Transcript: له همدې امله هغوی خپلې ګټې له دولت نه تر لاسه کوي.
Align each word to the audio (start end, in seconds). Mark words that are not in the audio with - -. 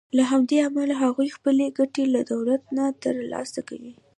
له 0.17 0.23
همدې 0.31 0.57
امله 0.67 0.93
هغوی 1.03 1.29
خپلې 1.37 1.65
ګټې 1.79 2.03
له 2.15 2.21
دولت 2.31 2.61
نه 2.77 2.85
تر 3.03 3.15
لاسه 3.31 3.59
کوي. 3.69 3.93